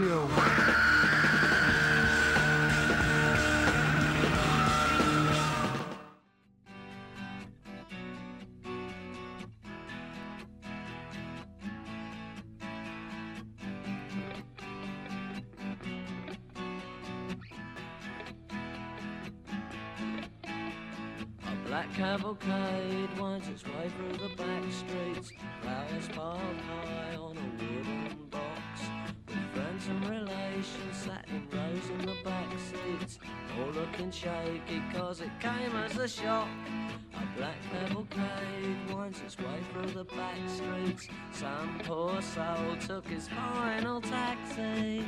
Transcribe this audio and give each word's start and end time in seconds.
You. 0.00 0.69
and 34.00 34.14
shake 34.14 34.62
it 34.68 34.82
cause 34.94 35.20
it 35.20 35.30
came 35.40 35.76
as 35.76 35.96
a 35.96 36.08
shock. 36.08 36.48
A 37.14 37.38
black 37.38 37.56
metal 37.72 38.06
grave 38.10 38.94
winds 38.94 39.20
its 39.20 39.38
way 39.38 39.60
through 39.72 39.90
the 39.90 40.04
back 40.04 40.38
streets. 40.48 41.08
Some 41.32 41.80
poor 41.84 42.22
soul 42.22 42.76
took 42.86 43.06
his 43.06 43.28
final 43.28 44.00
taxi. 44.00 45.04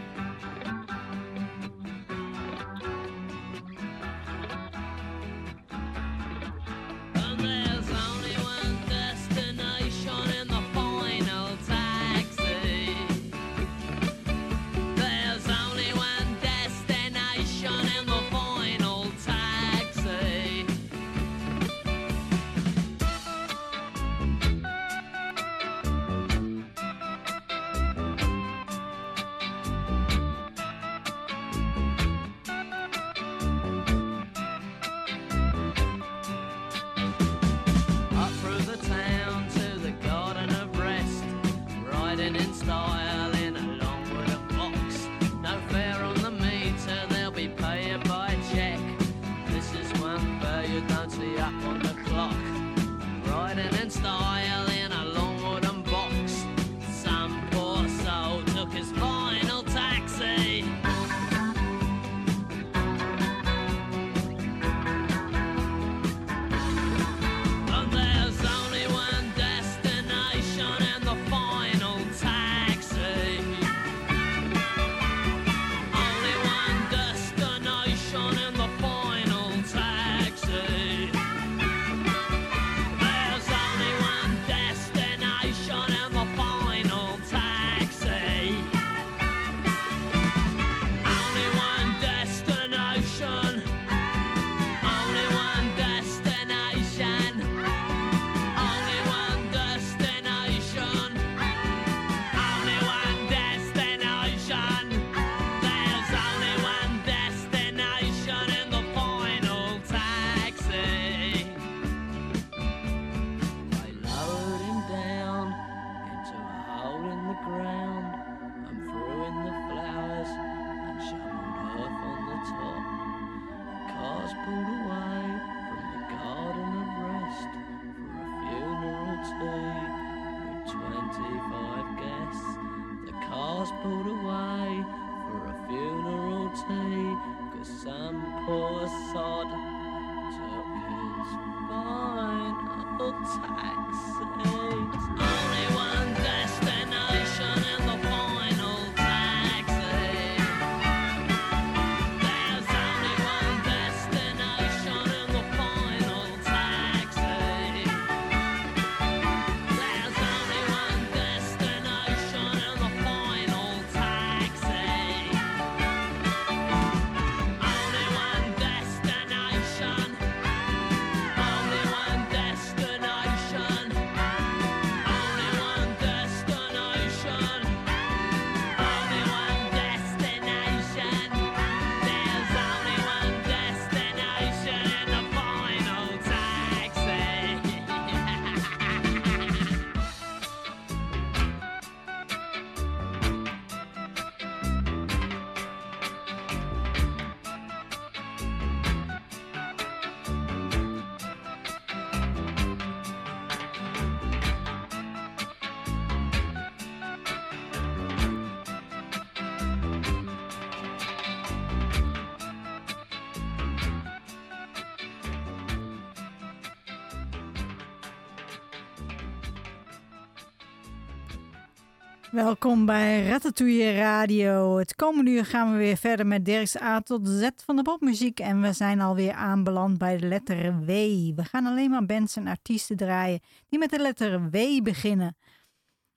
Welkom 222.32 222.86
bij 222.86 223.26
Ratatouille 223.26 223.94
Radio. 223.94 224.76
Het 224.78 224.94
komende 224.94 225.30
uur 225.30 225.44
gaan 225.44 225.72
we 225.72 225.78
weer 225.78 225.96
verder 225.96 226.26
met 226.26 226.44
Dirk's 226.44 226.76
A 226.76 227.00
tot 227.00 227.28
Z 227.28 227.48
van 227.64 227.76
de 227.76 227.82
popmuziek. 227.82 228.40
En 228.40 228.60
we 228.60 228.72
zijn 228.72 229.00
alweer 229.00 229.32
aanbeland 229.32 229.98
bij 229.98 230.16
de 230.16 230.26
letter 230.26 230.84
W. 230.84 230.88
We 231.36 231.44
gaan 231.44 231.66
alleen 231.66 231.90
maar 231.90 232.06
bands 232.06 232.36
en 232.36 232.46
artiesten 232.46 232.96
draaien 232.96 233.40
die 233.68 233.78
met 233.78 233.90
de 233.90 233.98
letter 233.98 234.50
W 234.50 234.82
beginnen. 234.82 235.36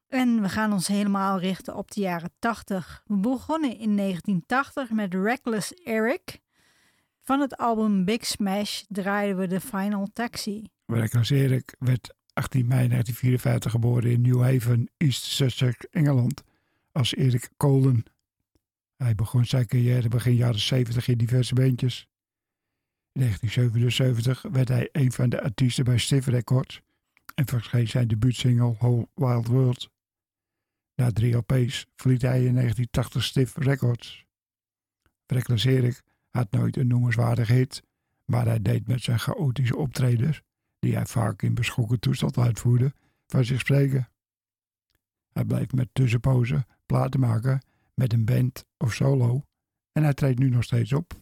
En 0.07 0.41
we 0.41 0.50
gaan 0.50 0.73
ons 0.73 0.88
helemaal 0.88 1.39
richten 1.39 1.75
op 1.75 1.91
de 1.91 2.01
jaren 2.01 2.33
80. 2.39 3.03
We 3.06 3.17
begonnen 3.17 3.77
in 3.77 3.97
1980 3.97 4.89
met 4.89 5.13
Reckless 5.13 5.73
Eric. 5.73 6.39
Van 7.21 7.39
het 7.39 7.57
album 7.57 8.06
Big 8.06 8.25
Smash 8.25 8.81
draaiden 8.88 9.38
we 9.38 9.47
de 9.47 9.59
Final 9.59 10.07
Taxi. 10.13 10.69
Reckless 10.85 11.31
Eric 11.31 11.75
werd 11.79 12.14
18 12.36 12.68
mei 12.68 12.88
1954 12.88 13.72
geboren 13.72 14.12
in 14.12 14.22
New 14.22 14.42
Haven, 14.42 14.90
East 14.98 15.24
Sussex, 15.24 15.76
Engeland, 15.92 16.44
als 16.92 17.16
Erik 17.16 17.50
Colden. 17.58 18.06
Hij 18.96 19.16
begon 19.16 19.46
zijn 19.46 19.66
carrière 19.66 20.08
begin 20.08 20.36
jaren 20.36 20.60
70 20.60 21.08
in 21.08 21.18
diverse 21.18 21.54
bandjes. 21.54 22.08
In 23.12 23.22
1977 23.22 24.42
werd 24.52 24.68
hij 24.68 24.90
een 24.92 25.12
van 25.12 25.30
de 25.30 25.42
artiesten 25.42 25.84
bij 25.84 25.98
Stiff 25.98 26.28
Records 26.28 26.82
en 27.36 27.48
verscheen 27.48 27.88
zijn 27.88 28.08
debuutsingle 28.08 28.74
Whole 28.74 29.08
Wild 29.14 29.48
World. 29.48 29.90
Na 30.96 31.12
drie 31.12 31.36
LP's 31.36 31.86
verliet 31.96 32.22
hij 32.22 32.46
in 32.46 32.54
1980 32.54 33.24
Stiff 33.24 33.56
Records. 33.58 34.26
Reckless 35.26 35.66
Erik 35.66 36.02
had 36.30 36.52
nooit 36.52 36.78
een 36.78 36.88
noemenswaardig 36.88 37.48
hit, 37.48 37.84
maar 38.26 38.46
hij 38.46 38.62
deed 38.62 38.88
met 38.88 39.02
zijn 39.02 39.20
chaotische 39.20 39.76
optredens 39.78 40.42
die 40.86 40.96
hij 40.96 41.06
vaak 41.06 41.42
in 41.42 41.54
beschonken 41.54 42.00
toestand 42.00 42.38
uitvoerde, 42.38 42.94
van 43.28 43.46
zich 43.46 43.60
spreken. 43.60 44.10
Hij 45.30 45.46
bleef 45.46 45.72
met 45.72 45.90
tussenpozen 45.94 46.66
platen 46.86 47.20
maken 47.20 47.66
met 47.94 48.14
een 48.14 48.26
band 48.26 48.66
of 48.78 48.94
solo 48.94 49.46
en 49.92 50.04
hij 50.04 50.14
treedt 50.14 50.40
nu 50.40 50.50
nog 50.50 50.64
steeds 50.64 50.94
op. 50.94 51.14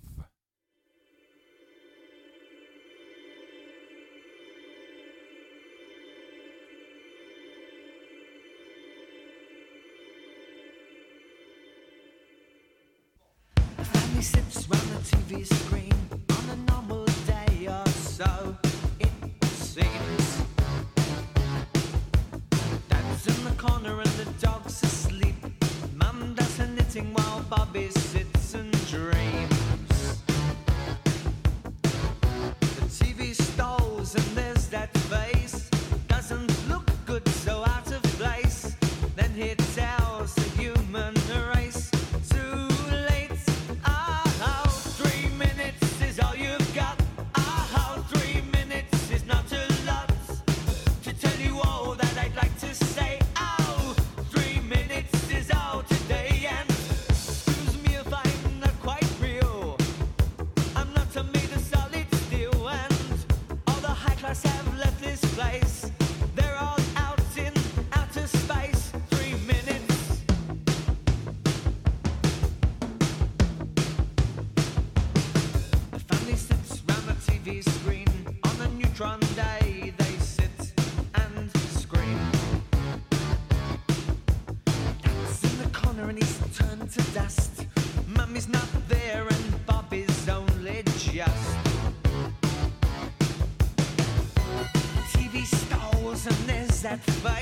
and 96.94 97.33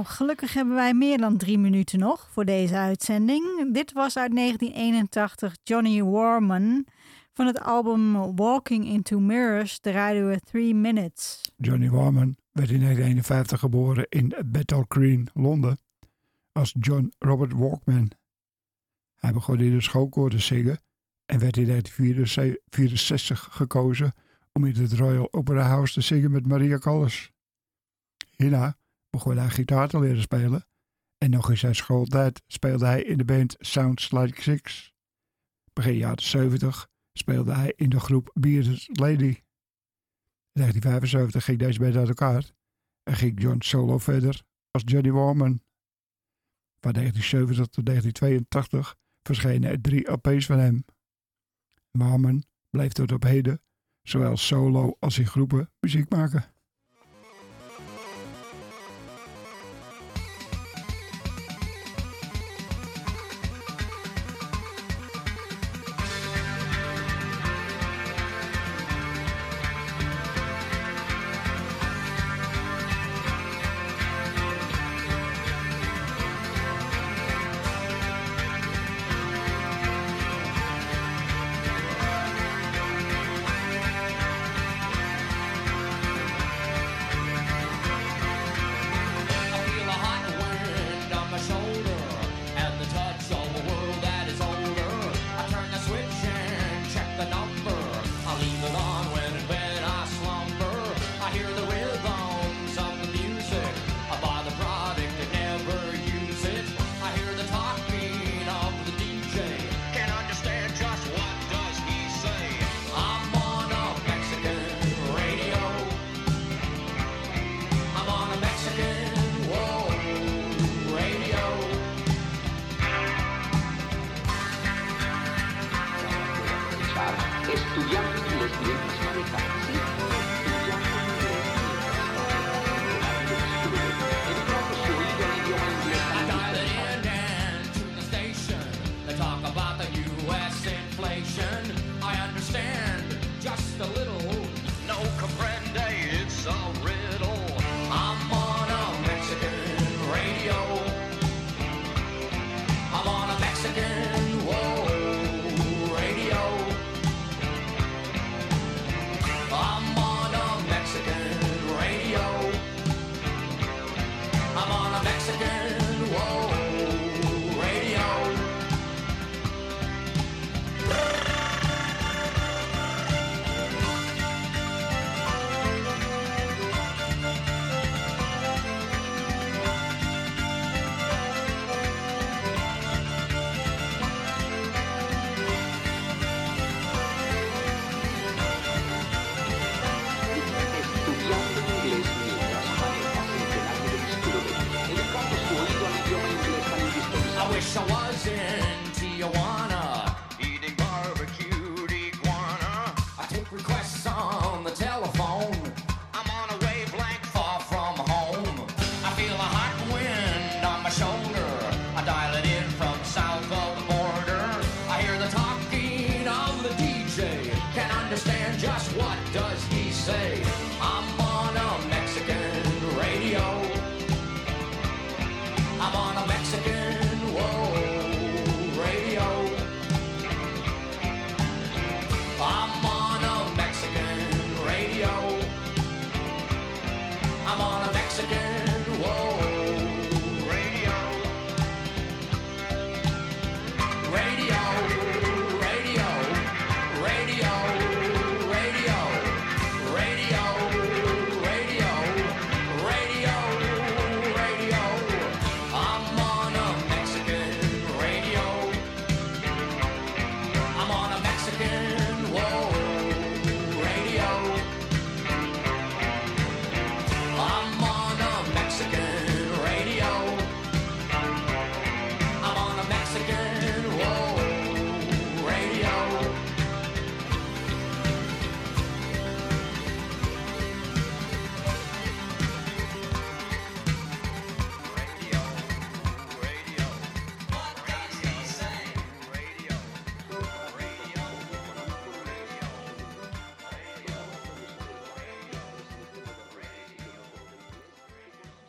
Nou, 0.00 0.12
gelukkig 0.12 0.54
hebben 0.54 0.74
wij 0.74 0.94
meer 0.94 1.18
dan 1.18 1.36
drie 1.36 1.58
minuten 1.58 1.98
nog 1.98 2.28
voor 2.30 2.44
deze 2.44 2.76
uitzending. 2.76 3.72
Dit 3.72 3.92
was 3.92 4.16
uit 4.16 4.34
1981 4.34 5.56
Johnny 5.62 6.02
Warman. 6.02 6.86
Van 7.32 7.46
het 7.46 7.60
album 7.60 8.12
Walking 8.36 8.84
into 8.84 9.18
Mirrors 9.18 9.78
draaiden 9.78 10.28
we 10.28 10.40
Three 10.40 10.74
Minutes. 10.74 11.40
Johnny 11.56 11.90
Warman 11.90 12.36
werd 12.52 12.70
in 12.70 12.80
1951 12.80 13.60
geboren 13.60 14.06
in 14.08 14.34
Bethnal 14.46 14.84
Green, 14.88 15.28
Londen, 15.34 15.78
als 16.52 16.74
John 16.78 17.12
Robert 17.18 17.52
Walkman. 17.52 18.10
Hij 19.14 19.32
begon 19.32 19.60
in 19.60 19.74
de 19.74 19.80
schoolkoor 19.80 20.30
te 20.30 20.38
zingen 20.38 20.80
en 21.26 21.38
werd 21.38 21.56
in 21.56 21.66
1964 21.66 23.48
gekozen 23.50 24.12
om 24.52 24.64
in 24.64 24.74
het 24.74 24.92
Royal 24.92 25.32
Opera 25.32 25.62
House 25.62 25.92
te 25.92 26.00
zingen 26.00 26.30
met 26.30 26.46
Maria 26.46 26.78
Callas. 26.78 27.30
Hierna 28.36 28.78
begon 29.10 29.36
hij 29.36 29.50
gitaar 29.50 29.88
te 29.88 29.98
leren 29.98 30.22
spelen. 30.22 30.66
En 31.18 31.30
nog 31.30 31.50
in 31.50 31.58
zijn 31.58 31.74
schooltijd 31.74 32.42
speelde 32.46 32.86
hij 32.86 33.02
in 33.02 33.18
de 33.18 33.24
band 33.24 33.56
Sounds 33.58 34.10
Like 34.10 34.42
Six. 34.42 34.92
Begin 35.72 35.96
jaren 35.96 36.22
70 36.22 36.88
speelde 37.12 37.52
hij 37.52 37.72
in 37.76 37.88
de 37.88 38.00
groep 38.00 38.30
Bearded 38.34 38.98
Lady. 38.98 39.42
In 40.52 40.60
1975 40.60 41.44
ging 41.44 41.58
deze 41.58 41.78
band 41.78 41.96
uit 41.96 42.08
elkaar 42.08 42.50
en 43.02 43.14
ging 43.14 43.40
John 43.40 43.60
Solo 43.60 43.98
verder 43.98 44.42
als 44.70 44.82
Johnny 44.86 45.10
Warman. 45.10 45.60
Van 46.80 46.92
1970 46.92 47.66
tot 47.66 47.86
1982 47.86 48.96
verschenen 49.22 49.70
er 49.70 49.80
drie 49.80 50.10
LP's 50.10 50.46
van 50.46 50.58
hem. 50.58 50.84
Warman 51.90 52.44
bleef 52.70 52.92
tot 52.92 53.12
op 53.12 53.22
heden, 53.22 53.62
zowel 54.02 54.36
solo 54.36 54.96
als 54.98 55.18
in 55.18 55.26
groepen, 55.26 55.72
muziek 55.80 56.10
maken. 56.10 56.44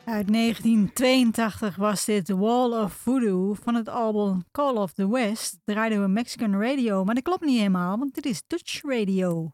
Uit 0.06 0.28
1982 0.28 1.76
was 1.76 2.06
dit 2.06 2.30
Wall 2.30 2.84
of 2.84 2.94
Voodoo 2.94 3.54
van 3.54 3.76
het 3.76 3.90
album 3.90 4.44
Call 4.52 4.76
of 4.76 4.94
the 4.94 5.10
West. 5.10 5.60
Draaiden 5.64 6.02
we 6.02 6.08
Mexican 6.08 6.62
Radio, 6.62 7.04
maar 7.04 7.16
dat 7.16 7.24
klopt 7.24 7.46
niet 7.46 7.58
helemaal, 7.58 7.98
want 7.98 8.14
dit 8.14 8.26
is 8.26 8.44
Dutch 8.48 8.82
Radio. 8.82 9.50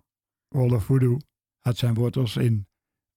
Wall 0.47 0.73
of 0.73 0.83
Voodoo 0.83 1.17
had 1.59 1.77
zijn 1.77 1.93
wortels 1.93 2.37
in 2.37 2.67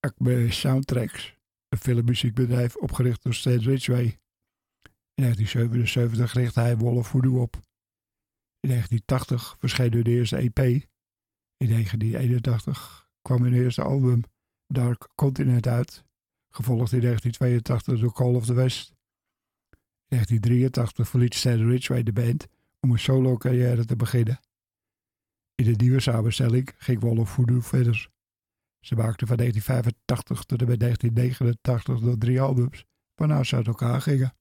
Acme 0.01 0.53
Soundtracks, 0.53 1.37
een 1.69 1.79
filmmuziekbedrijf 1.79 2.77
opgericht 2.77 3.23
door 3.23 3.35
Stan 3.35 3.59
Ridgway. 3.59 4.05
In 5.15 5.23
1977 5.23 6.33
richtte 6.33 6.61
hij 6.61 6.77
Wall 6.77 6.97
of 6.97 7.09
Voodoo 7.09 7.41
op. 7.43 7.55
In 8.61 8.69
1980 8.69 9.57
verscheen 9.59 9.91
de 9.91 10.11
eerste 10.11 10.37
EP. 10.37 10.59
In 11.57 11.69
1981 11.69 13.09
kwam 13.23 13.43
hun 13.43 13.55
eerste 13.55 13.83
album 13.83 14.23
Dark 14.67 15.09
Continent 15.15 15.67
uit, 15.67 16.05
gevolgd 16.51 16.93
in 16.93 17.01
1982 17.01 18.01
door 18.01 18.13
Call 18.13 18.35
of 18.35 18.47
the 18.47 18.55
West. 18.55 18.95
In 20.09 20.17
1983 20.17 21.09
verliet 21.09 21.35
Stan 21.35 21.69
Ridgway 21.69 22.03
de 22.03 22.13
band 22.13 22.47
om 22.81 22.91
een 22.91 22.99
solo-carrière 22.99 23.85
te 23.85 23.97
beginnen. 23.97 24.41
In 25.55 25.65
de 25.65 25.75
nieuwe 25.77 26.01
samenstelling 26.01 26.75
ging 26.79 27.01
Wall 27.01 27.17
of 27.17 27.31
Voodoo 27.31 27.61
verder. 27.61 28.11
Ze 28.81 28.95
maakten 28.95 29.27
van 29.27 29.37
1985 29.37 30.45
tot 30.45 30.61
en 30.61 30.69
met 30.69 30.81
1989 30.81 32.01
nog 32.01 32.15
drie 32.19 32.41
albums, 32.41 32.85
waarna 33.15 33.43
ze 33.43 33.57
uit 33.57 33.67
elkaar 33.67 34.01
gingen. 34.01 34.35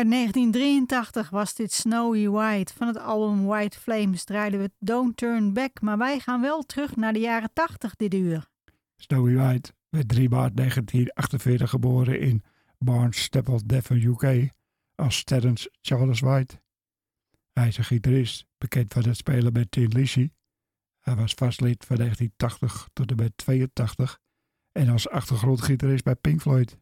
Uit 0.00 0.10
1983 0.10 1.30
was 1.30 1.54
dit 1.54 1.72
Snowy 1.72 2.28
White. 2.28 2.74
Van 2.74 2.86
het 2.86 2.98
album 2.98 3.44
White 3.44 3.78
Flames 3.78 4.24
draaiden 4.24 4.60
we 4.60 4.70
Don't 4.78 5.16
Turn 5.16 5.52
Back. 5.52 5.80
Maar 5.80 5.98
wij 5.98 6.18
gaan 6.18 6.40
wel 6.40 6.62
terug 6.62 6.96
naar 6.96 7.12
de 7.12 7.18
jaren 7.18 7.50
80 7.52 7.96
dit 7.96 8.14
uur. 8.14 8.48
Snowy 8.96 9.34
White 9.34 9.72
werd 9.88 10.08
3 10.08 10.28
maart 10.28 10.56
1948 10.56 11.70
geboren 11.70 12.20
in 12.20 12.44
Barnstaple, 12.78 13.60
Devon, 13.64 13.96
UK 13.96 14.50
als 14.94 15.24
Terence 15.24 15.72
Charles 15.80 16.20
White. 16.20 16.60
Hij 17.52 17.68
is 17.68 17.78
een 17.78 17.84
gitarist, 17.84 18.46
bekend 18.58 18.92
van 18.92 19.02
het 19.02 19.16
spelen 19.16 19.52
met 19.52 19.70
Tin 19.70 19.88
Lizzy. 19.88 20.30
Hij 21.00 21.16
was 21.16 21.34
vastlid 21.34 21.84
van 21.84 21.96
1980 21.96 22.88
tot 22.92 23.10
en 23.10 23.16
met 23.16 23.32
82 23.36 24.18
en 24.72 24.88
als 24.88 25.08
achtergrondgitarist 25.08 26.04
bij 26.04 26.14
Pink 26.14 26.40
Floyd. 26.40 26.78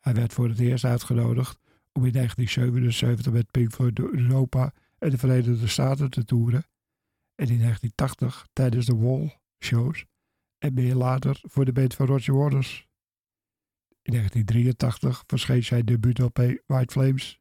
Hij 0.00 0.14
werd 0.14 0.32
voor 0.32 0.48
het 0.48 0.58
eerst 0.58 0.84
uitgenodigd 0.84 1.62
om 1.96 2.04
in 2.04 2.12
1977 2.12 3.32
met 3.32 3.50
Pink 3.50 3.72
Floyd 3.72 3.96
door 3.96 4.14
Europa 4.14 4.72
en 4.98 5.10
de 5.10 5.18
Verenigde 5.18 5.68
Staten 5.68 6.10
te 6.10 6.24
toeren. 6.24 6.66
En 7.34 7.48
in 7.48 7.58
1980 7.58 8.46
tijdens 8.52 8.86
de 8.86 8.96
Wall-shows 8.96 10.04
en 10.58 10.74
meer 10.74 10.94
later 10.94 11.38
voor 11.42 11.64
de 11.64 11.72
band 11.72 11.94
van 11.94 12.06
Roger 12.06 12.34
Waters. 12.34 12.88
In 14.02 14.12
1983 14.12 15.24
verscheen 15.26 15.64
zijn 15.64 15.84
debuut-LP 15.84 16.62
White 16.66 16.92
Flames. 16.92 17.40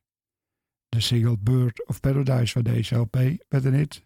De 0.90 1.02
single 1.02 1.38
Bird 1.38 1.88
of 1.88 2.00
Paradise 2.00 2.54
van 2.54 2.64
deze 2.64 2.96
LP 2.96 3.16
werd 3.48 3.66
een 3.66 3.74
hit. 3.74 4.06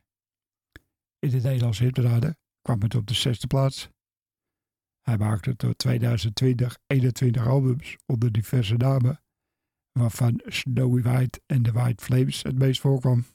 In 1.19 1.29
de 1.29 1.41
Nederlandse 1.41 1.83
hitraden 1.83 2.37
kwam 2.61 2.81
het 2.81 2.95
op 2.95 3.07
de 3.07 3.13
zesde 3.13 3.47
plaats. 3.47 3.89
Hij 5.01 5.17
maakte 5.17 5.55
tot 5.55 5.77
2020 5.77 6.77
21 6.87 7.47
albums 7.47 7.95
onder 8.05 8.31
diverse 8.31 8.75
namen 8.75 9.21
waarvan 9.97 10.41
Snowy 10.45 11.01
White 11.01 11.39
en 11.45 11.63
de 11.63 11.71
White 11.71 12.03
Flames 12.03 12.43
het 12.43 12.57
meest 12.57 12.81
voorkwam. 12.81 13.25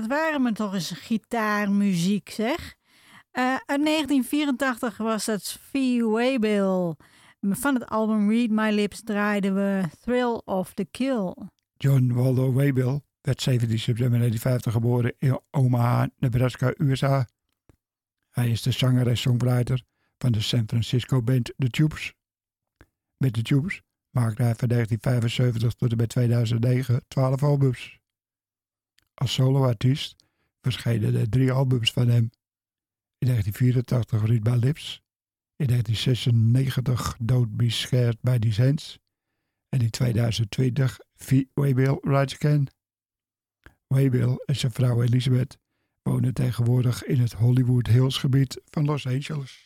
dat 0.00 0.06
waren 0.06 0.42
me 0.42 0.52
toch 0.52 0.74
eens 0.74 0.90
gitaarmuziek, 0.90 2.28
zeg. 2.30 2.74
Eh, 3.30 3.54
uit 3.66 3.84
1984 3.84 4.96
was 4.96 5.24
dat 5.24 5.58
Fee 5.60 6.04
Waybill. 6.04 6.94
Van 7.40 7.74
het 7.74 7.86
album 7.86 8.30
Read 8.30 8.50
My 8.50 8.70
Lips 8.70 9.02
draaiden 9.02 9.54
we 9.54 9.82
Thrill 10.00 10.40
of 10.44 10.74
the 10.74 10.86
Kill. 10.90 11.34
John 11.76 12.12
Waldo 12.12 12.52
Waybill 12.52 13.00
werd 13.20 13.42
17 13.42 13.78
september 13.78 14.18
1950 14.18 14.72
geboren 14.72 15.14
in 15.18 15.40
Omaha, 15.50 16.08
Nebraska, 16.18 16.74
USA. 16.76 17.26
Hij 18.30 18.50
is 18.50 18.62
de 18.62 18.70
zanger 18.70 19.08
en 19.08 19.16
songwriter 19.16 19.82
van 20.18 20.32
de 20.32 20.40
San 20.40 20.64
Francisco 20.66 21.22
band 21.22 21.52
The 21.56 21.70
Tubes. 21.70 22.14
Met 23.16 23.32
The 23.32 23.42
Tubes 23.42 23.82
maakte 24.10 24.42
hij 24.42 24.54
van 24.54 24.68
1975 24.68 25.74
tot 25.74 25.90
en 25.90 25.96
met 25.96 26.08
2009 26.08 27.04
12 27.08 27.42
albums. 27.42 27.98
Als 29.16 29.32
soloartiest 29.32 30.16
verschenen 30.60 31.14
er 31.14 31.28
drie 31.28 31.52
albums 31.52 31.92
van 31.92 32.08
hem. 32.08 32.30
In 33.18 33.26
1984 33.26 34.26
Read 34.26 34.42
by 34.42 34.66
Lips, 34.66 35.02
in 35.56 35.66
1996 35.66 37.16
Don't 37.20 37.56
Be 37.56 37.70
Scared 37.70 38.16
by 38.20 38.38
Descents 38.38 38.98
en 39.68 39.80
in 39.80 39.90
2020 39.90 40.98
Waybill 41.54 41.98
Rides 42.02 42.34
Again. 42.34 42.68
Waybill 43.86 44.42
en 44.44 44.56
zijn 44.56 44.72
vrouw 44.72 45.02
Elizabeth 45.02 45.58
wonen 46.02 46.34
tegenwoordig 46.34 47.04
in 47.04 47.20
het 47.20 47.32
Hollywood 47.32 47.86
Hills 47.86 48.18
gebied 48.18 48.60
van 48.64 48.84
Los 48.84 49.06
Angeles. 49.06 49.65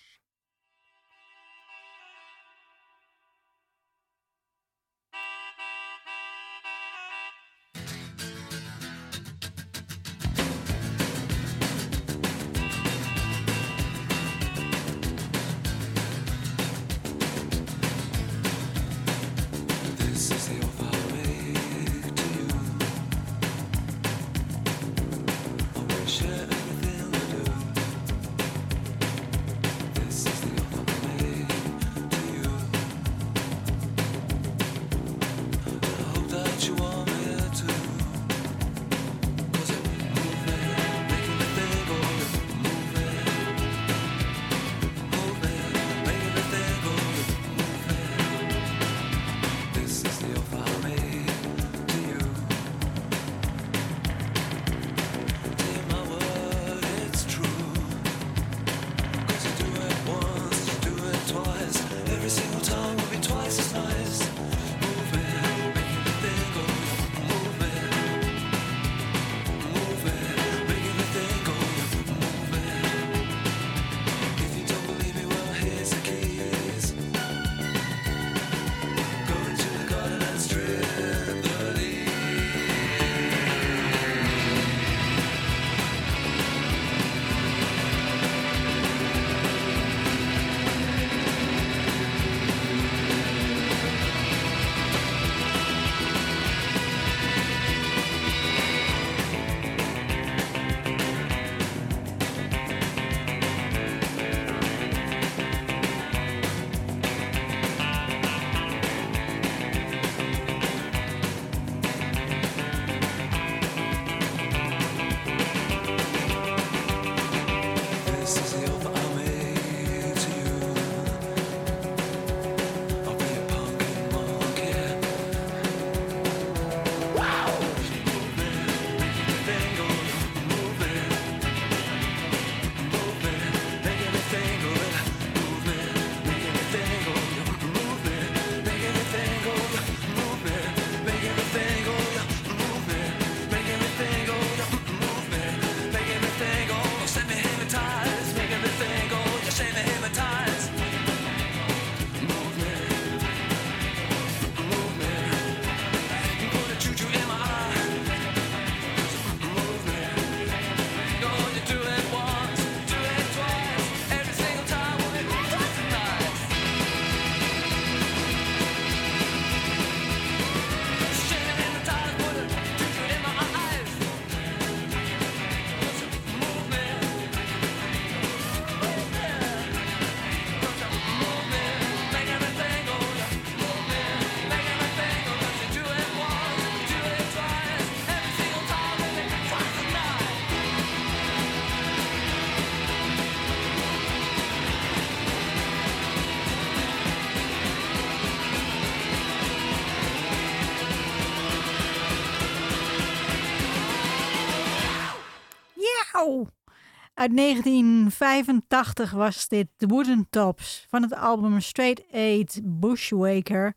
Uit 207.20 207.36
1985 207.36 209.10
was 209.10 209.48
dit 209.48 209.68
The 209.76 209.86
Wooden 209.86 210.26
Tops. 210.30 210.86
Van 210.88 211.02
het 211.02 211.14
album 211.14 211.60
Straight 211.60 212.06
Eight 212.10 212.60
Bushwaker 212.64 213.74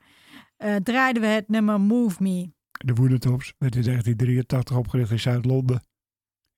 eh, 0.57 0.75
draaiden 0.75 1.21
we 1.21 1.27
het 1.27 1.49
nummer 1.49 1.81
Move 1.81 2.23
Me. 2.23 2.51
De 2.71 2.93
Woedentops 2.93 3.53
werd 3.57 3.75
in 3.75 3.83
1983 3.83 4.77
opgericht 4.77 5.11
in 5.11 5.19
Zuid-Londen. 5.19 5.83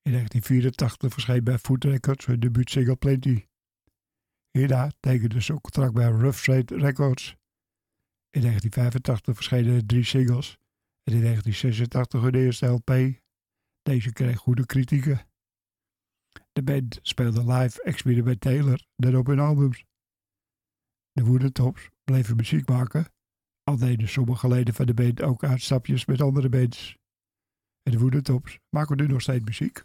In 0.02 0.12
1984 0.12 1.12
verscheen 1.13 1.43
bij 1.43 1.58
Foot 1.58 1.84
Records 1.84 2.26
hun 2.26 2.39
debuutsingle 2.39 2.95
Plenty. 2.95 3.45
Hierna 4.52 4.91
tekende 5.00 5.41
ze 5.41 5.52
een 5.52 5.62
contract 5.62 5.93
bij 5.93 6.08
Rough 6.08 6.43
Trade 6.43 6.78
Records. 6.78 7.36
In 8.30 8.41
1985 8.41 9.36
verschenen 9.36 9.76
er 9.76 9.86
drie 9.86 10.04
singles 10.04 10.58
en 11.04 11.13
in 11.13 11.21
1986 11.21 12.21
hun 12.21 12.36
eerste 12.36 12.65
LP. 12.65 13.21
Deze 13.82 14.13
kreeg 14.13 14.38
goede 14.38 14.65
kritieken. 14.65 15.26
De 16.56 16.63
band 16.63 17.00
speelde 17.02 17.54
live 17.54 17.84
experimenteler 17.84 18.88
dan 18.96 19.15
op 19.15 19.28
hun 19.28 19.39
albums. 19.39 19.86
De 21.12 21.24
Woedentops 21.24 21.89
bleven 22.04 22.36
muziek 22.36 22.70
maken, 22.70 23.08
al 23.63 23.78
deden 23.78 24.08
sommige 24.08 24.48
leden 24.48 24.74
van 24.74 24.86
de 24.86 24.94
band 24.94 25.22
ook 25.22 25.44
uitstapjes 25.44 26.06
met 26.06 26.22
andere 26.22 26.50
bands. 26.50 26.98
En 27.84 27.91
de 27.91 28.00
Woedentops 28.00 28.60
maken 28.70 28.98
nu 28.98 29.08
nog 29.08 29.22
steeds 29.22 29.44
muziek. 29.44 29.84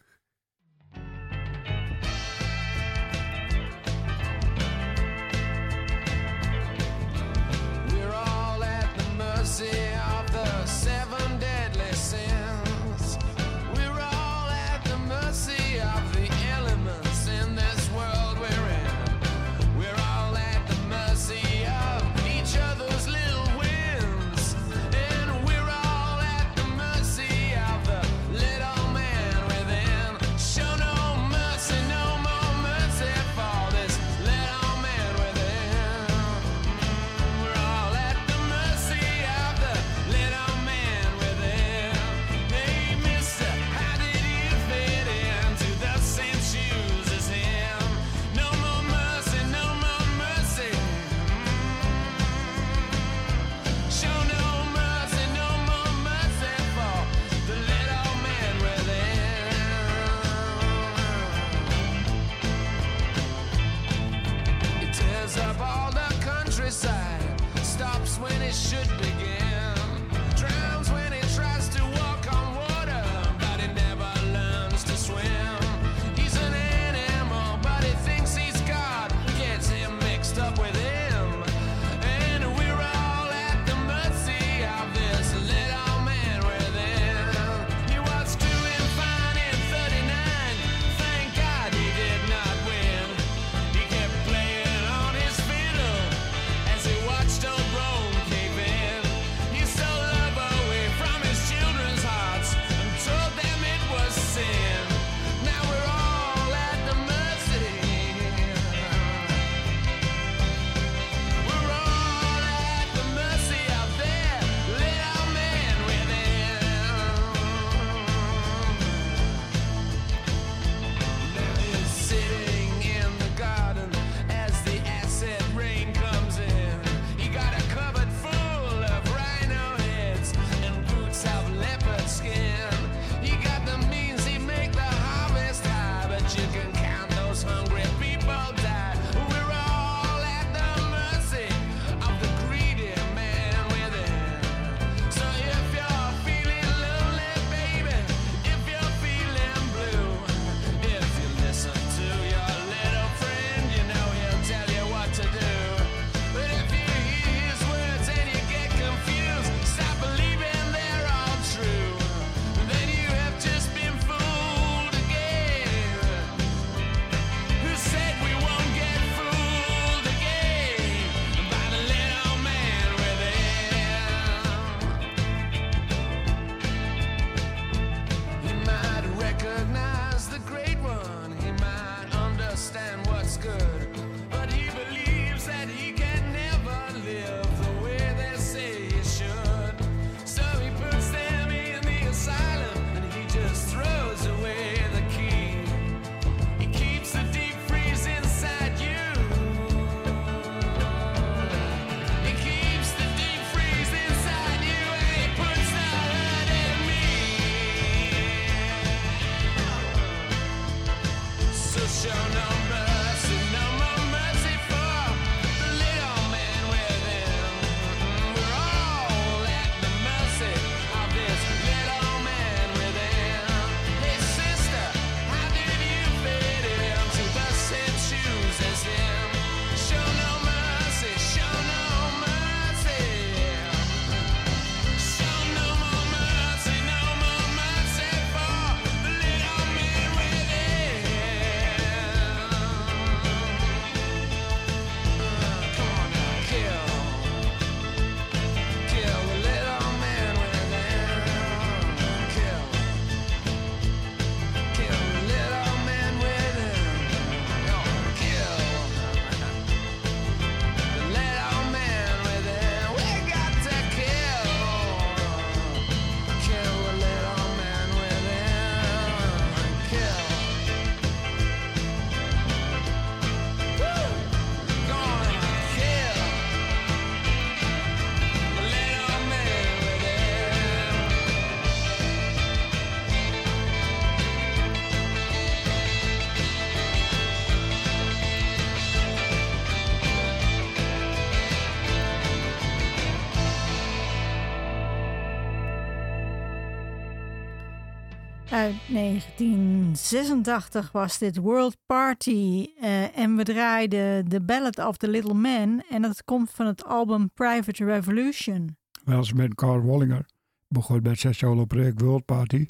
Uit 298.50 298.76
1986 298.88 300.92
was 300.92 301.18
dit 301.18 301.36
World 301.36 301.76
Party 301.86 302.66
eh, 302.80 303.18
en 303.18 303.36
we 303.36 303.42
draaiden 303.42 304.28
The 304.28 304.40
Ballad 304.40 304.78
of 304.78 304.96
the 304.96 305.08
Little 305.08 305.34
Man 305.34 305.82
en 305.90 306.02
dat 306.02 306.24
komt 306.24 306.50
van 306.50 306.66
het 306.66 306.84
album 306.84 307.30
Private 307.30 307.84
Revolution. 307.84 308.76
Welsman 309.04 309.54
Carl 309.54 309.82
Wallinger 309.82 310.26
begon 310.68 311.02
met 311.02 311.18
zijn 311.18 311.34
solo-project 311.34 312.00
World 312.00 312.24
Party 312.24 312.66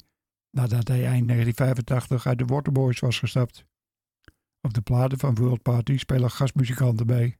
nadat 0.49 0.87
hij 0.87 1.05
eind 1.05 1.27
1985 1.27 2.27
uit 2.27 2.37
de 2.37 2.45
Waterboys 2.45 2.99
was 2.99 3.19
gestapt. 3.19 3.65
Op 4.61 4.73
de 4.73 4.81
platen 4.81 5.19
van 5.19 5.35
World 5.35 5.61
Party 5.61 5.97
spelen 5.97 6.31
gastmuzikanten 6.31 7.05
mee. 7.05 7.37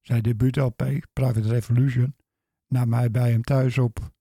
Zijn 0.00 0.22
debuut-LP, 0.22 1.06
Private 1.12 1.48
Revolution, 1.48 2.16
nam 2.68 2.92
hij 2.92 3.10
bij 3.10 3.30
hem 3.30 3.42
thuis 3.42 3.78
op. 3.78 4.12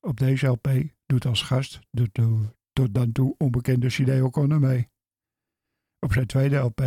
Op 0.00 0.18
deze 0.18 0.46
LP 0.46 0.68
doet 1.14 1.26
als 1.26 1.42
gast 1.42 1.80
de 1.90 2.10
to- 2.10 2.54
tot 2.72 2.94
dan 2.94 3.12
toe 3.12 3.34
onbekende 3.38 3.90
Sinead 3.90 4.22
O'Connor 4.22 4.60
mee. 4.60 4.88
Op 5.98 6.12
zijn 6.12 6.26
tweede 6.26 6.56
LP, 6.56 6.80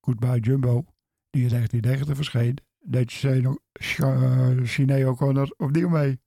Goodbye 0.00 0.40
Jumbo, 0.40 0.84
die 1.30 1.42
in 1.42 1.48
1990 1.48 2.16
verscheen, 2.16 2.58
deed 2.78 3.10
Sha- 3.10 4.66
Sinead 4.66 5.08
O'Connor 5.08 5.54
opnieuw 5.56 5.88
mee. 5.88 6.20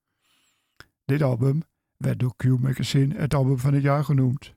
Dit 1.05 1.21
album 1.21 1.61
werd 1.97 2.19
door 2.19 2.35
Q 2.35 2.43
Magazine 2.43 3.15
het 3.15 3.33
album 3.33 3.57
van 3.59 3.73
het 3.73 3.83
jaar 3.83 4.03
genoemd. 4.03 4.55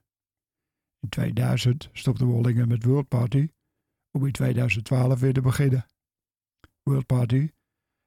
In 1.01 1.09
2000 1.09 1.89
stopte 1.93 2.27
Wallinger 2.27 2.67
met 2.67 2.85
World 2.85 3.09
Party 3.09 3.49
om 4.11 4.27
in 4.27 4.33
2012 4.33 5.21
weer 5.21 5.33
te 5.33 5.41
beginnen. 5.41 5.87
World 6.83 7.07
Party 7.07 7.51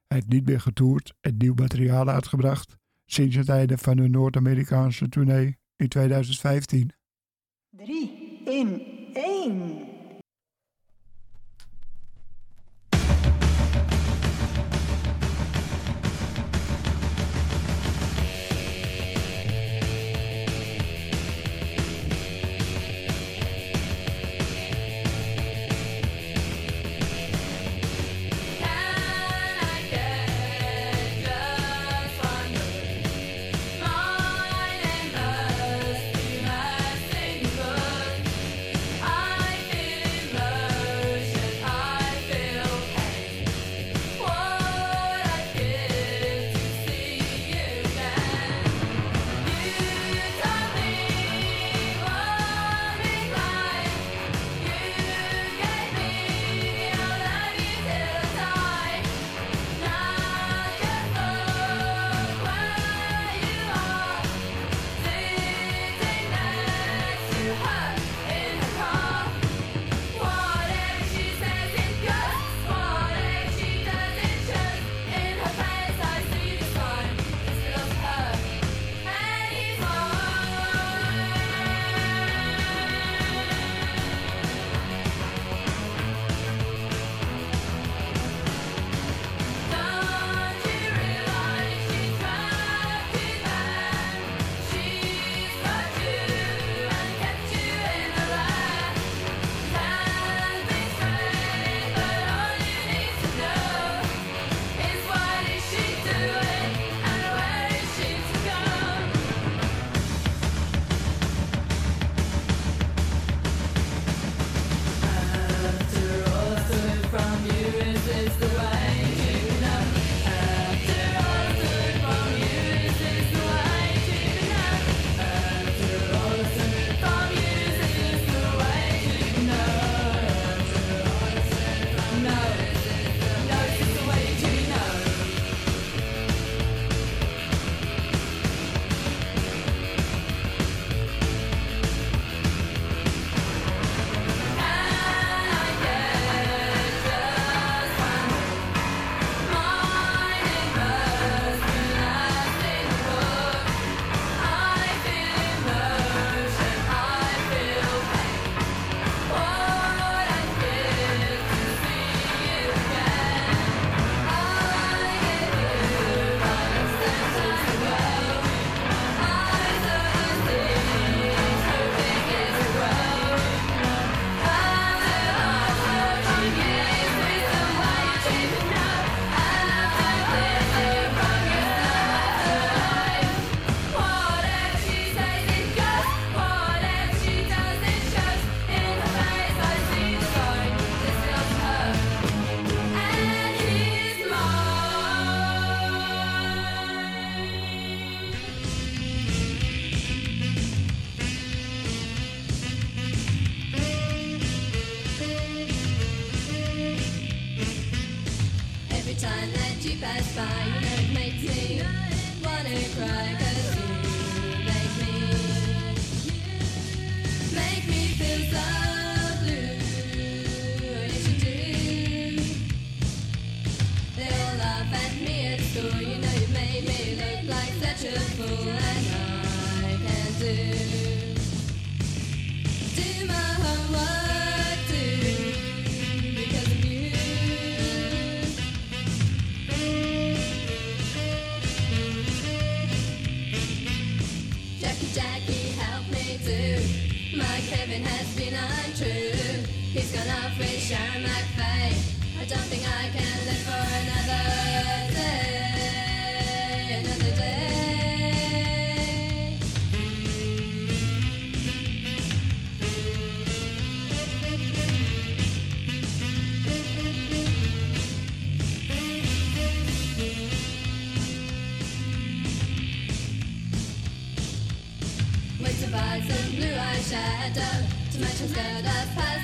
heeft 0.06 0.28
niet 0.28 0.46
meer 0.46 0.60
getoerd 0.60 1.14
en 1.20 1.36
nieuw 1.36 1.54
materiaal 1.54 2.08
uitgebracht 2.08 2.82
sinds 3.06 3.36
het 3.36 3.48
einde 3.48 3.78
van 3.78 3.98
hun 3.98 4.10
Noord-Amerikaanse 4.10 5.08
tournee 5.08 5.56
in 5.76 5.88
2015. 5.88 6.90
3 7.76 8.40
in 8.44 8.82
1. 9.14 9.93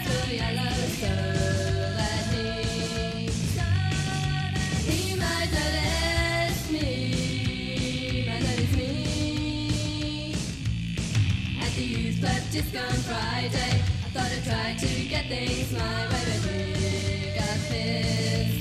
Of 0.07 0.32
yellow 0.32 0.72
So 1.01 1.12
that 1.96 2.24
he 2.32 3.28
He 4.88 5.16
might 5.16 5.51
notice 5.53 6.62
me 6.70 8.24
me 8.76 10.34
At 11.61 11.70
the 11.74 11.82
youth 11.82 12.20
club 12.72 12.84
on 12.88 12.96
Friday 13.09 13.82
I 14.05 14.09
thought 14.14 14.32
I'd 14.32 14.44
try 14.44 14.68
to 14.78 14.90
get 15.05 15.26
things 15.28 15.72
my 15.72 16.07
way 16.09 16.38
But 16.42 16.57
he 16.57 17.34
got 17.38 17.59
pissed 17.68 18.59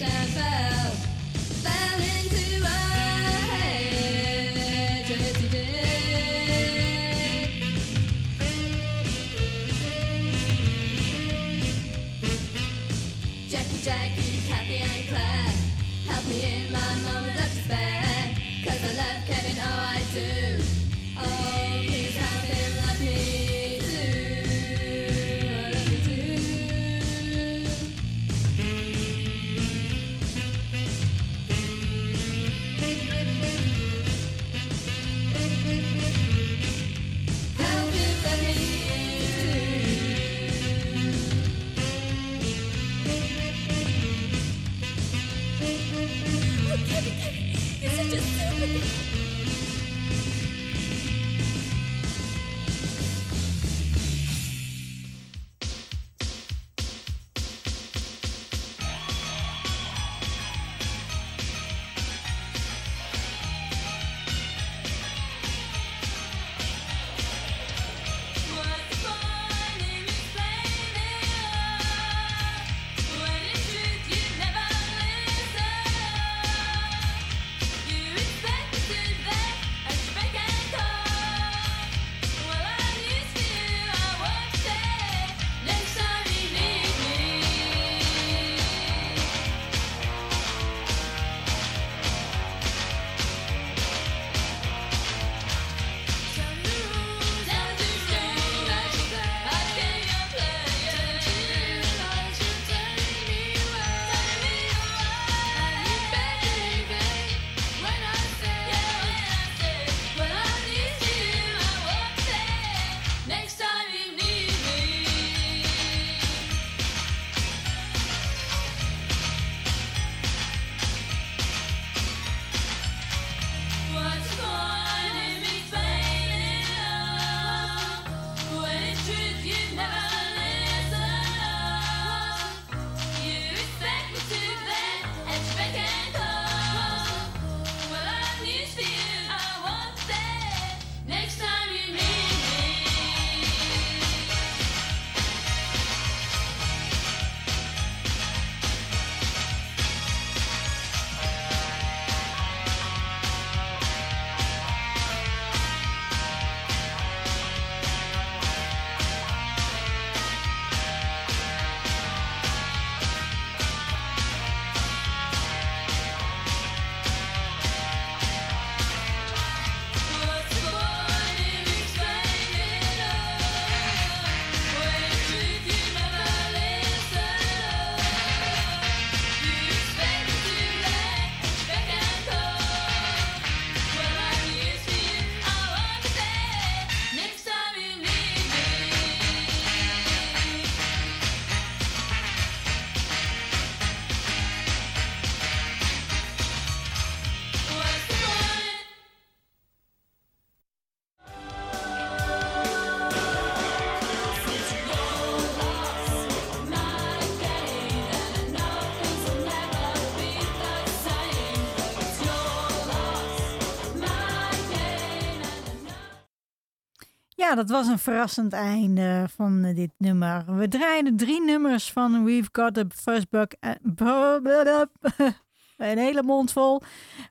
Ja, 217.49 217.55
dat 217.55 217.69
was 217.69 217.87
een 217.87 217.99
verrassend 217.99 218.53
einde 218.53 219.25
van 219.35 219.63
eh, 219.63 219.75
dit 219.75 219.91
nummer. 219.97 220.55
We 220.55 220.67
draaiden 220.67 221.17
drie 221.17 221.41
nummers 221.41 221.91
van 221.91 222.23
We've 222.23 222.49
Got 222.51 222.77
a 222.77 222.83
Fuzzbug. 222.95 223.47
eh, 223.59 223.71
een 225.77 225.97
hele 225.97 226.23
mond 226.23 226.51
vol. 226.51 226.81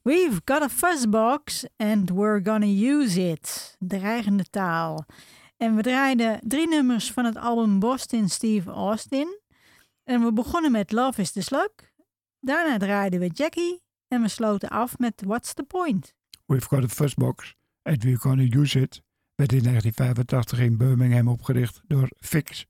We've 0.03 0.41
got 0.45 0.63
a 0.63 0.69
fuzzbox 0.69 1.65
and 1.77 2.11
we're 2.11 2.41
gonna 2.43 2.67
use 2.67 3.29
it. 3.31 3.77
Dreigende 3.79 4.45
taal. 4.51 5.05
En 5.57 5.77
we 5.77 5.83
draaiden 5.83 6.41
drie 6.43 6.69
nummers 6.69 7.13
van 7.13 7.25
het 7.25 7.37
album 7.37 7.79
Boston 7.79 8.29
Steve 8.29 8.71
Austin. 8.71 9.41
En 10.05 10.25
we 10.25 10.33
begonnen 10.33 10.73
met 10.73 10.93
Love 10.93 11.21
is 11.21 11.33
the 11.33 11.43
Slug. 11.43 11.71
Daarna 12.41 12.79
draaiden 12.79 13.21
we 13.21 13.29
Jackie. 13.29 13.83
En 14.09 14.23
we 14.23 14.29
sloten 14.29 14.69
af 14.69 14.99
met 14.99 15.23
What's 15.27 15.55
the 15.55 15.63
Point. 15.63 16.15
We've 16.47 16.67
got 16.69 16.85
a 16.85 16.89
fuzzbox 16.89 17.55
and 17.83 18.03
we're 18.03 18.21
gonna 18.21 18.47
use 18.61 18.81
it. 18.81 19.07
Werd 19.39 19.53
in 19.53 19.63
1985 19.63 20.59
in 20.59 20.77
Birmingham 20.77 21.29
opgericht 21.29 21.81
door 21.87 22.09
Fix, 22.21 22.67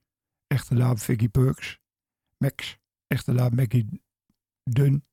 echte 0.47 0.75
naam 0.75 0.99
Vicky 0.99 1.29
Perks, 1.29 1.79
Max, 2.37 2.79
echte 3.07 3.33
naam 3.33 3.55
Maggie 3.55 4.03
Dunn, 4.65 5.05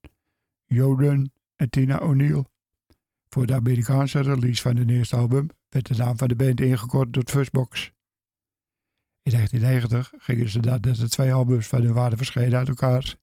Joden 0.66 1.32
en 1.56 1.70
Tina 1.70 1.98
O'Neill. 1.98 2.46
Voor 3.30 3.46
de 3.46 3.54
Amerikaanse 3.54 4.22
release 4.22 4.62
van 4.62 4.78
hun 4.78 4.90
eerste 4.90 5.16
album 5.16 5.48
werd 5.70 5.88
de 5.88 5.96
naam 5.96 6.18
van 6.18 6.28
de 6.28 6.36
band 6.36 6.62
ingekort 6.62 7.14
tot 7.14 7.30
Fuzzbox. 7.32 7.92
In 9.22 9.32
1990 9.32 10.14
gingen 10.18 10.50
ze 10.50 10.60
nadat 10.60 10.96
de 10.96 11.10
twee 11.10 11.34
albums 11.34 11.68
van 11.68 11.82
hun 11.82 11.94
waren 11.94 12.18
verschenen 12.18 12.58
uit 12.58 12.68
elkaar. 12.68 13.16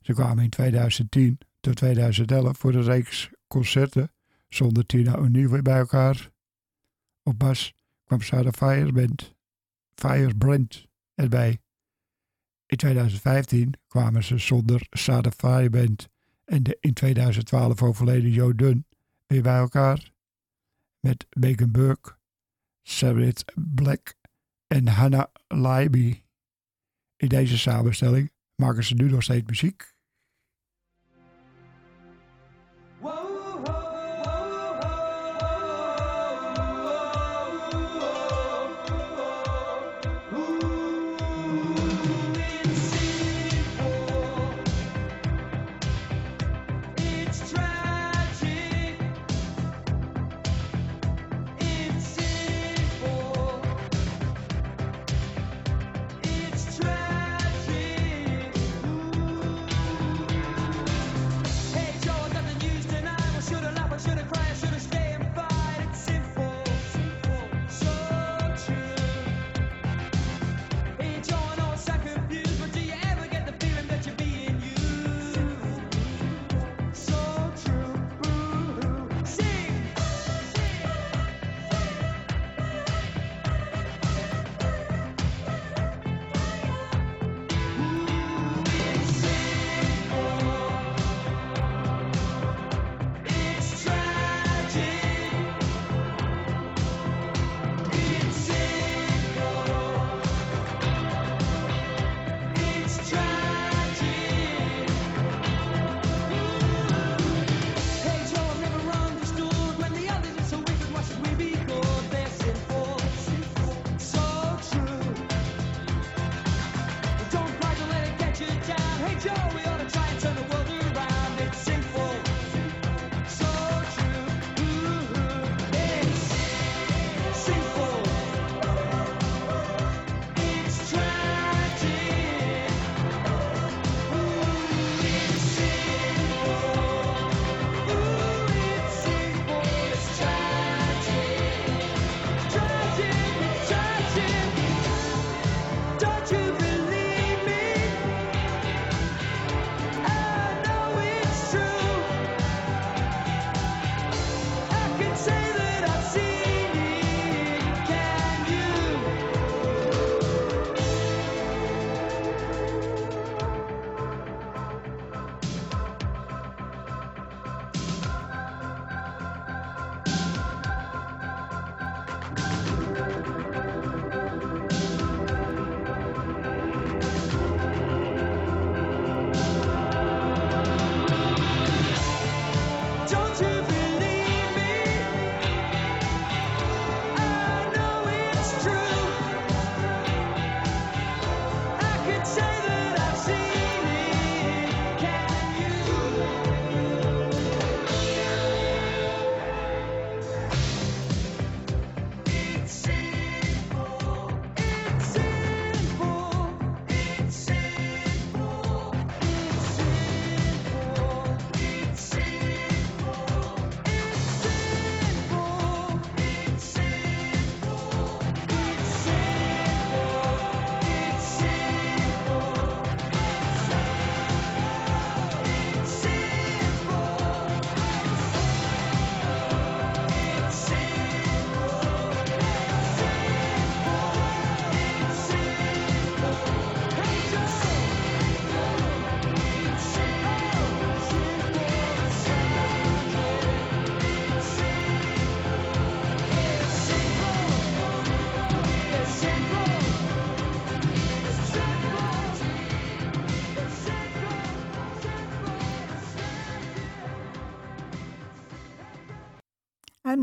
Ze 0.00 0.12
kwamen 0.12 0.44
in 0.44 0.50
2010 0.50 1.38
tot 1.60 1.76
2011 1.76 2.58
voor 2.58 2.72
de 2.72 2.82
reeks 2.82 3.30
concerten 3.46 4.12
zonder 4.48 4.86
Tina 4.86 5.16
O'Neill 5.16 5.48
weer 5.48 5.62
bij 5.62 5.78
elkaar. 5.78 6.30
Bas 7.36 7.72
kwam 8.04 8.20
Sarah 8.20 8.52
Fireband, 8.52 9.34
Firebrand 9.94 10.86
erbij. 11.14 11.60
In 12.66 12.76
2015 12.76 13.74
kwamen 13.86 14.24
ze 14.24 14.38
zonder 14.38 14.86
Sarah 14.90 15.32
Fireband 15.36 16.08
en 16.44 16.62
de 16.62 16.76
in 16.80 16.92
2012 16.92 17.82
overleden 17.82 18.30
Joe 18.30 18.54
Dunn 18.54 18.86
weer 19.26 19.42
bij 19.42 19.58
elkaar. 19.58 20.12
Met 21.00 21.26
Megan 21.30 21.70
Burke, 21.70 22.16
Sarah 22.82 23.32
Black 23.54 24.14
en 24.66 24.88
Hannah 24.88 25.28
Leiby. 25.48 26.22
In 27.16 27.28
deze 27.28 27.58
samenstelling 27.58 28.32
maken 28.54 28.84
ze 28.84 28.94
nu 28.94 29.10
nog 29.10 29.22
steeds 29.22 29.48
muziek. 29.48 29.94
It's 33.02 33.29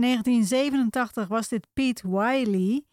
1987 0.02 1.28
was 1.28 1.48
dit 1.48 1.68
Pete 1.74 2.10
Wiley. 2.10 2.86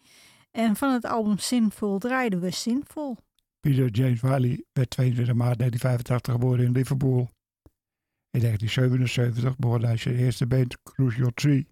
En 0.50 0.76
van 0.76 0.92
het 0.92 1.04
album 1.04 1.38
Sinful 1.38 1.98
draaiden 1.98 2.40
we 2.40 2.50
zinvol. 2.50 3.16
Peter 3.60 3.90
James 3.90 4.20
Wiley 4.20 4.64
werd 4.72 4.90
22 4.90 5.34
maart 5.34 5.58
1985 5.58 6.32
geboren 6.34 6.64
in 6.64 6.72
Liverpool. 6.72 7.30
In 8.30 8.40
1977 8.40 9.56
begon 9.56 9.84
hij 9.84 9.96
zijn 9.96 10.16
eerste 10.16 10.46
band 10.46 10.82
Crucial 10.82 11.30
Tree, 11.34 11.68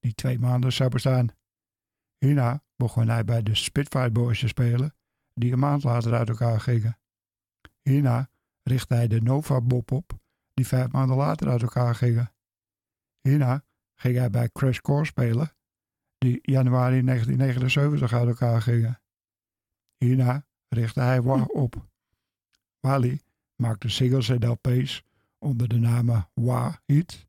die 0.00 0.14
twee 0.14 0.38
maanden 0.38 0.72
zou 0.72 0.90
bestaan. 0.90 1.28
Hierna 2.18 2.62
begon 2.76 3.08
hij 3.08 3.24
bij 3.24 3.42
de 3.42 3.54
Spitfire 3.54 4.10
Boys 4.10 4.40
te 4.40 4.48
spelen, 4.48 4.94
die 5.34 5.52
een 5.52 5.58
maand 5.58 5.82
later 5.84 6.14
uit 6.14 6.28
elkaar 6.28 6.60
gingen. 6.60 6.98
Hierna 7.82 8.30
richtte 8.62 8.94
hij 8.94 9.08
de 9.08 9.20
Nova 9.20 9.60
Bob 9.60 9.90
op, 9.92 10.12
die 10.54 10.66
vijf 10.66 10.92
maanden 10.92 11.16
later 11.16 11.48
uit 11.48 11.62
elkaar 11.62 11.94
gingen. 11.94 12.32
Hierna 13.20 13.64
ging 14.00 14.16
hij 14.16 14.30
bij 14.30 14.48
Crash 14.48 14.78
Core 14.78 15.04
spelen, 15.04 15.52
die 16.18 16.38
januari 16.42 17.04
1979 17.04 18.12
uit 18.12 18.28
elkaar 18.28 18.62
gingen. 18.62 19.00
Hierna 19.96 20.46
richtte 20.68 21.00
hij 21.00 21.22
War 21.22 21.38
hm. 21.38 21.50
op. 21.50 21.88
Wali 22.80 23.20
maakte 23.56 23.88
singles 23.88 24.28
en 24.28 24.48
LP's 24.48 25.04
onder 25.38 25.68
de 25.68 25.78
namen 25.78 26.30
Wa 26.34 26.82
Heat, 26.86 27.26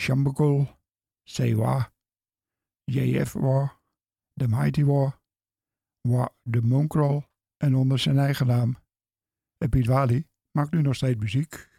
Shambakul, 0.00 0.78
Sewa, 1.22 1.92
JF 2.84 3.32
War, 3.32 3.80
The 4.34 4.48
Mighty 4.48 4.84
War, 4.84 5.20
War 6.00 6.34
The 6.50 6.60
Monkrol 6.60 7.24
en 7.56 7.74
onder 7.74 7.98
zijn 7.98 8.18
eigen 8.18 8.46
naam. 8.46 8.76
En 9.58 9.68
Piet 9.68 9.86
Wali 9.86 10.26
maakt 10.50 10.72
nu 10.72 10.82
nog 10.82 10.94
steeds 10.94 11.18
muziek. 11.18 11.69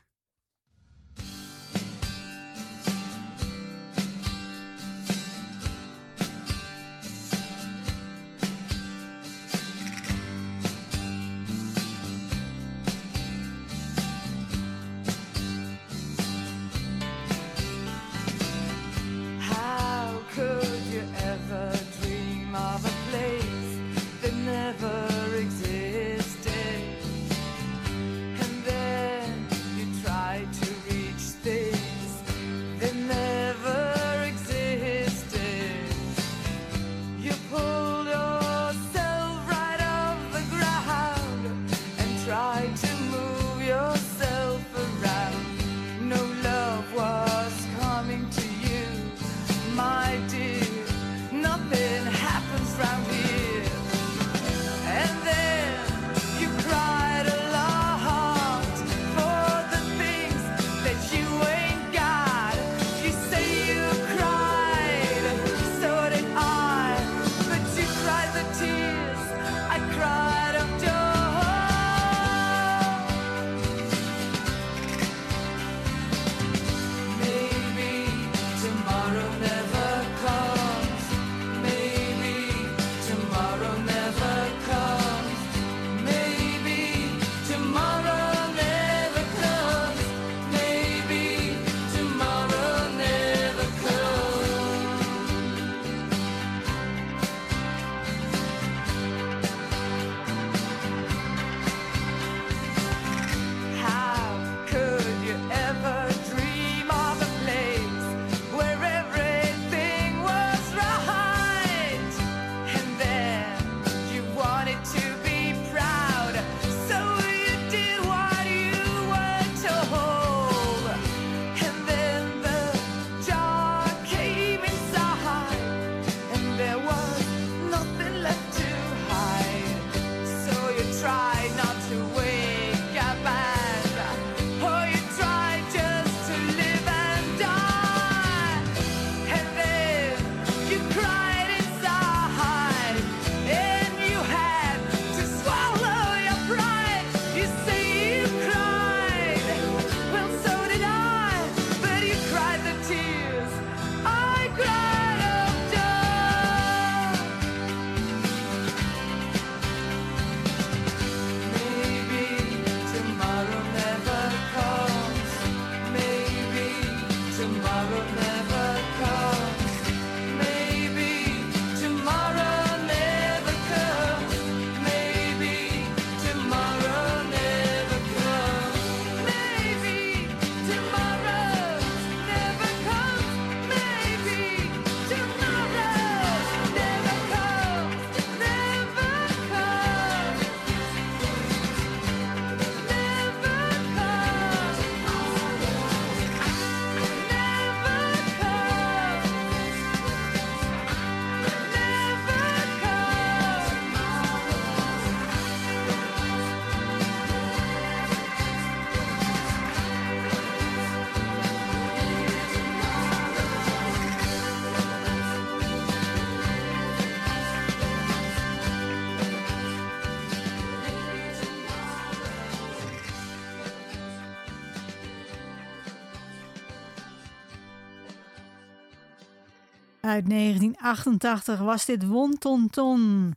uit 230.11 230.29
1988 230.29 231.59
was 231.59 231.85
dit 231.85 232.07
Won 232.07 232.37
Ton 232.37 232.69
Ton. 232.69 233.33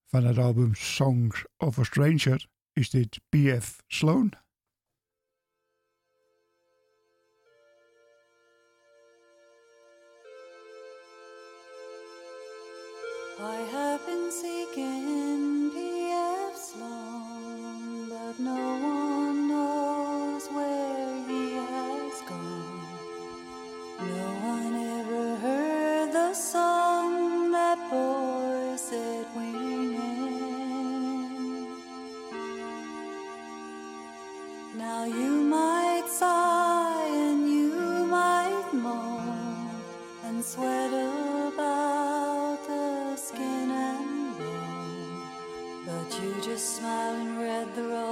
Van 0.08 0.26
het 0.26 0.38
album 0.38 0.76
Songs 0.76 1.46
of 1.58 1.80
a 1.80 1.84
Stranger 1.84 2.48
is 2.74 2.90
dit 2.90 3.20
P.F. 3.30 3.84
Sloan. 3.88 4.34
smiling 46.80 47.42
red 47.42 47.76
the 47.76 47.84
rose. 47.84 48.09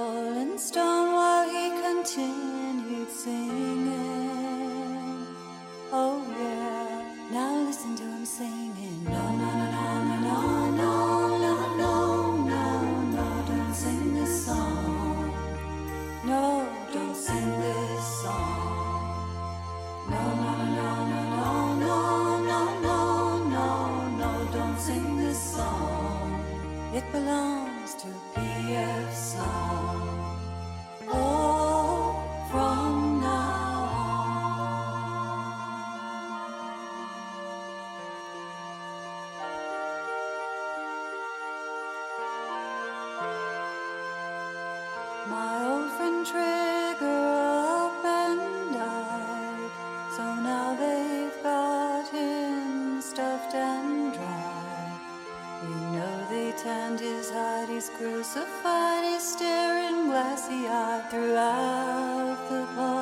and 56.65 56.99
his 56.99 57.29
heart 57.29 57.69
he's 57.69 57.89
crucified, 57.89 59.03
he's 59.03 59.33
staring 59.33 60.07
glassy 60.07 60.67
eyed 60.67 61.09
throughout 61.09 62.37
the 62.49 62.65
blood. 62.73 62.96